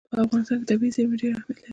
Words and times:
په 0.13 0.17
افغانستان 0.25 0.57
کې 0.59 0.65
طبیعي 0.69 0.93
زیرمې 0.95 1.15
ډېر 1.21 1.31
اهمیت 1.33 1.47
لري. 1.59 1.69